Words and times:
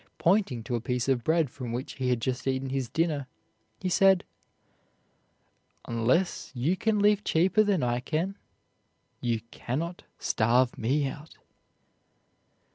Pointing 0.17 0.63
to 0.63 0.73
a 0.73 0.81
piece 0.81 1.07
of 1.07 1.23
bread 1.23 1.51
from 1.51 1.71
which 1.71 1.93
he 1.97 2.09
had 2.09 2.21
just 2.21 2.47
eaten 2.47 2.71
his 2.71 2.89
dinner, 2.89 3.27
he 3.79 3.87
said: 3.87 4.23
"Unless 5.85 6.49
you 6.55 6.75
can 6.75 6.97
live 6.97 7.23
cheaper 7.23 7.61
than 7.61 7.83
I 7.83 7.99
can 7.99 8.35
you 9.19 9.41
can 9.51 9.77
not 9.77 10.01
starve 10.17 10.75
me 10.75 11.07
out." 11.07 11.37